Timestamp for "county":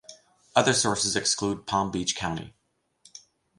2.15-2.55